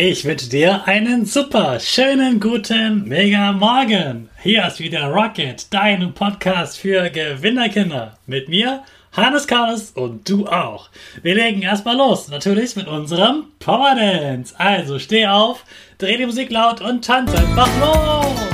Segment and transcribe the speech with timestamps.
[0.00, 4.30] Ich wünsche dir einen super, schönen, guten, mega Morgen.
[4.40, 8.16] Hier ist wieder Rocket, dein Podcast für Gewinnerkinder.
[8.24, 10.90] Mit mir, Hannes Carlos und du auch.
[11.22, 14.54] Wir legen erstmal los, natürlich mit unserem Power Dance.
[14.56, 15.64] Also steh auf,
[15.98, 18.47] dreh die Musik laut und tanz einfach los.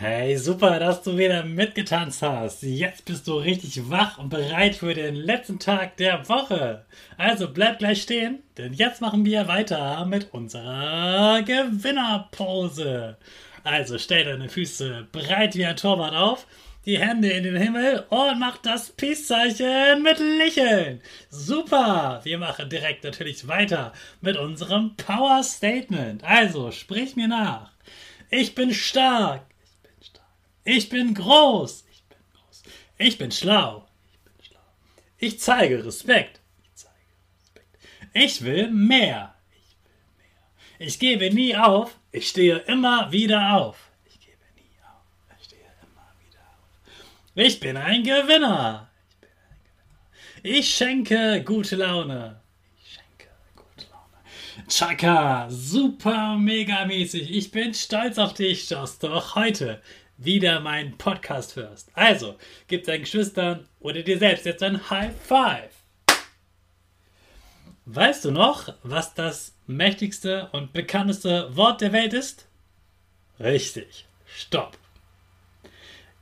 [0.00, 2.62] Hey, super, dass du wieder mitgetanzt hast.
[2.62, 6.84] Jetzt bist du richtig wach und bereit für den letzten Tag der Woche.
[7.16, 13.16] Also bleib gleich stehen, denn jetzt machen wir weiter mit unserer Gewinnerpose.
[13.64, 16.46] Also stell deine Füße breit wie ein Torwart auf,
[16.86, 21.00] die Hände in den Himmel und mach das Peace-Zeichen mit Lächeln.
[21.28, 22.20] Super!
[22.22, 26.22] Wir machen direkt natürlich weiter mit unserem Power Statement.
[26.22, 27.72] Also sprich mir nach.
[28.30, 29.40] Ich bin stark.
[30.70, 31.86] Ich bin groß.
[31.90, 32.62] Ich bin groß.
[32.98, 33.88] Ich bin schlau.
[34.12, 34.60] Ich bin schlau.
[35.16, 36.42] Ich zeige Respekt.
[36.62, 36.94] Ich zeige
[37.38, 37.78] Respekt.
[38.12, 39.34] Ich will mehr.
[39.48, 40.86] Ich will mehr.
[40.86, 41.98] Ich gebe nie auf.
[42.12, 43.90] Ich stehe immer wieder auf.
[44.04, 45.38] Ich gebe nie auf.
[45.38, 47.46] Ich stehe immer wieder auf.
[47.46, 48.90] Ich bin ein Gewinner.
[48.92, 50.10] Ich bin ein Gewinner.
[50.42, 52.42] Ich schenke gute Laune.
[52.76, 52.98] Ich.
[54.68, 57.30] Chaka, super mega mäßig.
[57.30, 59.80] Ich bin stolz auf dich, dass du auch heute
[60.18, 61.90] wieder meinen Podcast hörst.
[61.94, 62.36] Also,
[62.66, 65.72] gib deinen Geschwistern oder dir selbst jetzt ein High Five.
[67.86, 72.46] Weißt du noch, was das mächtigste und bekannteste Wort der Welt ist?
[73.40, 74.76] Richtig, Stopp.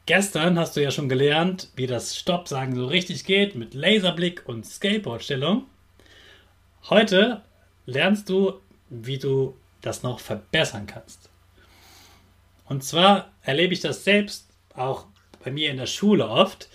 [0.05, 4.49] Gestern hast du ja schon gelernt, wie das Stopp sagen so richtig geht mit Laserblick
[4.49, 5.67] und Skateboardstellung.
[6.89, 7.43] Heute
[7.87, 11.31] lernst du, wie du das noch verbessern kannst.
[12.69, 15.07] Und zwar erlebe ich das selbst auch
[15.45, 16.69] bei mir in der Schule oft,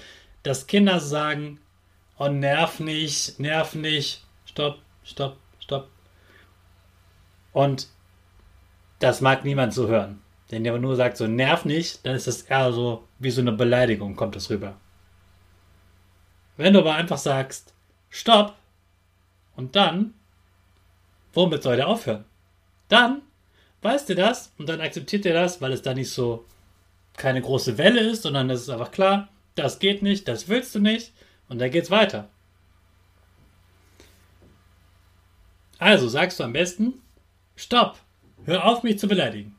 [0.44, 1.59] dass Kinder sagen,
[2.18, 5.90] oh nerv nicht, nerv nicht, stopp, stopp, stopp.
[7.52, 7.88] Und
[9.00, 10.22] das mag niemand so hören.
[10.50, 13.52] Wenn der nur sagt, so nerv nicht, dann ist das eher so wie so eine
[13.52, 14.75] Beleidigung, kommt das rüber.
[16.58, 17.73] Wenn du aber einfach sagst,
[18.09, 18.56] stopp,
[19.56, 20.13] und dann,
[21.34, 22.25] womit soll der aufhören?
[22.88, 23.22] Dann
[23.81, 26.45] weißt du das und dann akzeptiert er das, weil es da nicht so
[27.17, 30.79] keine große Welle ist, sondern es ist einfach klar, das geht nicht, das willst du
[30.79, 31.11] nicht
[31.49, 32.29] und dann geht's weiter.
[35.77, 37.01] Also sagst du am besten,
[37.55, 37.97] stopp,
[38.45, 39.55] hör auf mich zu beleidigen.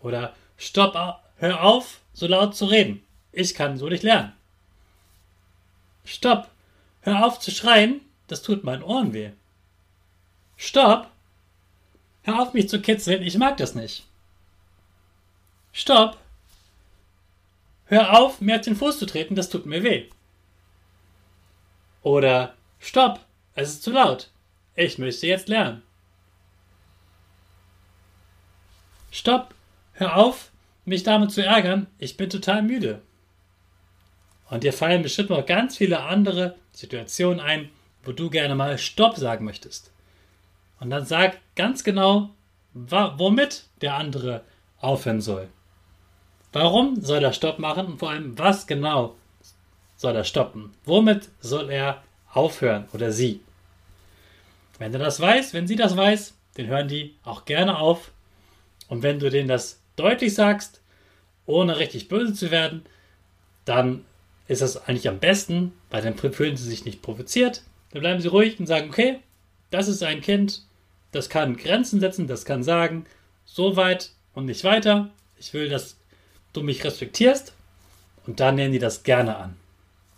[0.00, 0.96] Oder stopp,
[1.36, 3.02] hör auf, so laut zu reden.
[3.32, 4.32] Ich kann so nicht lernen.
[6.04, 6.50] Stopp,
[7.02, 9.30] hör auf zu schreien, das tut meinen Ohren weh.
[10.56, 11.11] Stopp,
[12.24, 14.06] Hör auf, mich zu kitzeln, ich mag das nicht.
[15.72, 16.18] Stopp!
[17.86, 20.08] Hör auf, mir auf den Fuß zu treten, das tut mir weh.
[22.02, 23.20] Oder Stopp!
[23.54, 24.30] Es ist zu laut.
[24.74, 25.82] Ich möchte jetzt lernen.
[29.10, 29.54] Stopp!
[29.94, 30.50] Hör auf,
[30.84, 33.02] mich damit zu ärgern, ich bin total müde.
[34.48, 37.70] Und dir fallen bestimmt noch ganz viele andere Situationen ein,
[38.04, 39.90] wo du gerne mal Stopp sagen möchtest.
[40.82, 42.30] Und dann sag ganz genau,
[42.74, 44.42] womit der andere
[44.80, 45.48] aufhören soll.
[46.52, 49.14] Warum soll er Stopp machen und vor allem, was genau
[49.96, 50.74] soll er stoppen?
[50.84, 52.02] Womit soll er
[52.32, 53.40] aufhören oder sie?
[54.80, 58.10] Wenn er das weiß, wenn sie das weiß, dann hören die auch gerne auf.
[58.88, 60.80] Und wenn du denen das deutlich sagst,
[61.46, 62.84] ohne richtig böse zu werden,
[63.64, 64.04] dann
[64.48, 67.62] ist das eigentlich am besten, weil dann fühlen sie sich nicht provoziert.
[67.92, 69.20] Dann bleiben sie ruhig und sagen, okay,
[69.70, 70.62] das ist ein Kind,
[71.12, 73.06] das kann Grenzen setzen, das kann sagen,
[73.44, 75.10] so weit und nicht weiter.
[75.38, 75.96] Ich will, dass
[76.52, 77.54] du mich respektierst.
[78.26, 79.56] Und dann nehmen die das gerne an.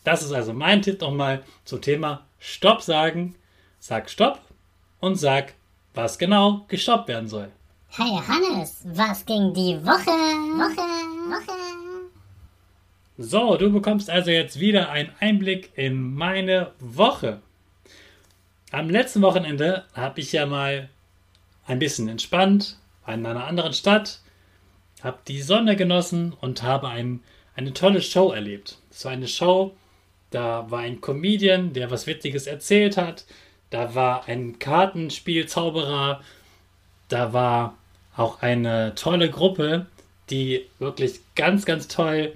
[0.05, 3.35] Das ist also mein Tipp nochmal zum Thema Stopp sagen.
[3.81, 4.41] Sag Stopp
[5.00, 5.55] und sag,
[5.94, 7.50] was genau gestoppt werden soll.
[7.88, 10.11] Hey Hannes, was ging die Woche?
[10.11, 10.82] Woche,
[11.31, 11.52] Woche.
[13.17, 17.40] So, du bekommst also jetzt wieder einen Einblick in meine Woche.
[18.75, 20.88] Am letzten Wochenende habe ich ja mal
[21.65, 22.76] ein bisschen entspannt,
[23.06, 24.19] in einer anderen Stadt,
[25.00, 27.21] habe die Sonne genossen und habe ein,
[27.55, 28.79] eine tolle Show erlebt.
[28.91, 29.76] Es war eine Show,
[30.32, 33.26] da war ein Comedian, der was Witziges erzählt hat,
[33.71, 36.21] da war ein Kartenspielzauberer,
[37.09, 37.79] da war
[38.17, 39.87] auch eine tolle Gruppe,
[40.31, 42.32] die wirklich ganz, ganz toll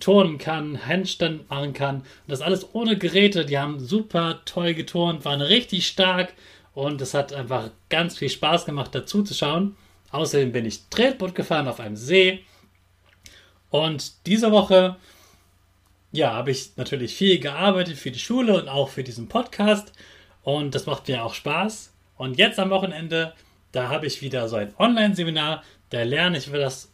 [0.00, 1.96] turnen kann, Handstand machen kann.
[1.96, 3.44] Und das alles ohne Geräte.
[3.44, 6.34] Die haben super toll geturnt, waren richtig stark
[6.74, 9.76] und es hat einfach ganz viel Spaß gemacht, dazu zu schauen.
[10.10, 12.44] Außerdem bin ich Tretboot gefahren auf einem See.
[13.70, 14.96] Und diese Woche,
[16.12, 19.92] ja, habe ich natürlich viel gearbeitet für die Schule und auch für diesen Podcast.
[20.42, 21.92] Und das macht mir auch Spaß.
[22.16, 23.34] Und jetzt am Wochenende,
[23.72, 25.64] da habe ich wieder so ein Online-Seminar.
[25.90, 26.90] Da lerne ich für das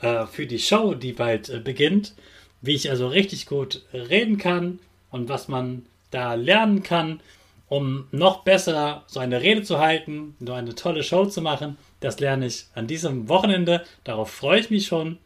[0.00, 2.14] äh, für die Show, die bald äh, beginnt,
[2.60, 4.78] wie ich also richtig gut reden kann
[5.10, 7.20] und was man da lernen kann,
[7.68, 11.78] um noch besser so eine Rede zu halten, so eine tolle Show zu machen.
[12.00, 13.84] Das lerne ich an diesem Wochenende.
[14.04, 15.18] Darauf freue ich mich schon.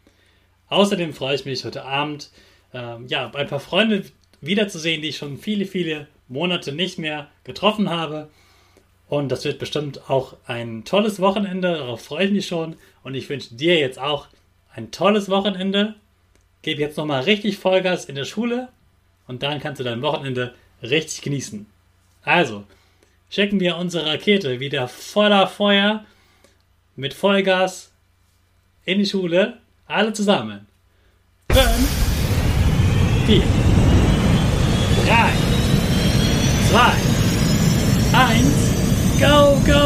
[0.69, 2.31] Außerdem freue ich mich heute Abend,
[2.73, 4.05] äh, ja, ein paar Freunde
[4.41, 8.29] wiederzusehen, die ich schon viele, viele Monate nicht mehr getroffen habe.
[9.09, 11.75] Und das wird bestimmt auch ein tolles Wochenende.
[11.75, 12.77] Darauf freue ich mich schon.
[13.05, 14.27] Und ich wünsche dir jetzt auch
[14.77, 15.95] ein tolles Wochenende.
[16.63, 18.69] Gib jetzt nochmal richtig Vollgas in der Schule
[19.27, 21.67] und dann kannst du dein Wochenende richtig genießen.
[22.23, 22.65] Also,
[23.31, 26.05] checken wir unsere Rakete wieder voller Feuer
[26.95, 27.91] mit Vollgas
[28.85, 29.59] in die Schule.
[29.87, 30.67] Alle zusammen.
[31.53, 31.65] 5,
[33.27, 33.45] 4, 3,
[36.71, 36.93] 2,
[38.13, 39.86] 1, go, go!